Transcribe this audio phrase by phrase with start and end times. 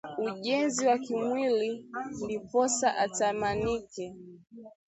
[0.27, 1.69] ujenzi wa kimwili
[2.23, 4.05] ndiposa atamanike